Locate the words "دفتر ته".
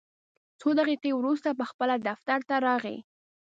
2.07-2.55